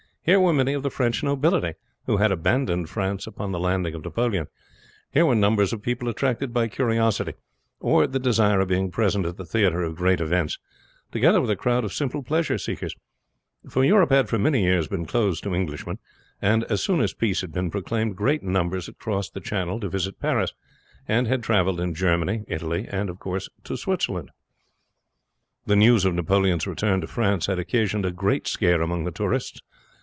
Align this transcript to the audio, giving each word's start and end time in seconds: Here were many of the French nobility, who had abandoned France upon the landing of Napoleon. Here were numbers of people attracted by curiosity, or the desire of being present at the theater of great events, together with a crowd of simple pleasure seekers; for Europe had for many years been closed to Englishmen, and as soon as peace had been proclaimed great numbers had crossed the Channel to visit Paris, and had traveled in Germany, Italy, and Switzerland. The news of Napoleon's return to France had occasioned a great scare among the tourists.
Here 0.23 0.39
were 0.39 0.53
many 0.53 0.73
of 0.73 0.83
the 0.83 0.91
French 0.91 1.23
nobility, 1.23 1.73
who 2.05 2.17
had 2.17 2.31
abandoned 2.31 2.91
France 2.91 3.25
upon 3.25 3.51
the 3.51 3.59
landing 3.59 3.95
of 3.95 4.03
Napoleon. 4.03 4.45
Here 5.11 5.25
were 5.25 5.33
numbers 5.33 5.73
of 5.73 5.81
people 5.81 6.07
attracted 6.07 6.53
by 6.53 6.67
curiosity, 6.67 7.33
or 7.79 8.05
the 8.05 8.19
desire 8.19 8.59
of 8.59 8.67
being 8.67 8.91
present 8.91 9.25
at 9.25 9.37
the 9.37 9.47
theater 9.47 9.81
of 9.81 9.95
great 9.95 10.21
events, 10.21 10.59
together 11.11 11.41
with 11.41 11.49
a 11.49 11.55
crowd 11.55 11.83
of 11.83 11.91
simple 11.91 12.21
pleasure 12.21 12.59
seekers; 12.59 12.95
for 13.67 13.83
Europe 13.83 14.11
had 14.11 14.29
for 14.29 14.37
many 14.37 14.61
years 14.61 14.87
been 14.87 15.07
closed 15.07 15.41
to 15.43 15.55
Englishmen, 15.55 15.97
and 16.39 16.65
as 16.65 16.83
soon 16.83 17.01
as 17.01 17.15
peace 17.15 17.41
had 17.41 17.51
been 17.51 17.71
proclaimed 17.71 18.15
great 18.15 18.43
numbers 18.43 18.85
had 18.85 18.99
crossed 18.99 19.33
the 19.33 19.41
Channel 19.41 19.79
to 19.79 19.89
visit 19.89 20.19
Paris, 20.19 20.53
and 21.07 21.25
had 21.25 21.41
traveled 21.41 21.79
in 21.79 21.95
Germany, 21.95 22.43
Italy, 22.47 22.87
and 22.91 23.09
Switzerland. 23.75 24.29
The 25.65 25.75
news 25.75 26.05
of 26.05 26.13
Napoleon's 26.13 26.67
return 26.67 27.01
to 27.01 27.07
France 27.07 27.47
had 27.47 27.57
occasioned 27.57 28.05
a 28.05 28.11
great 28.11 28.47
scare 28.47 28.83
among 28.83 29.05
the 29.05 29.11
tourists. 29.11 29.61